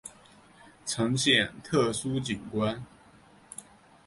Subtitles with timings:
[0.83, 2.83] 呈现特殊景观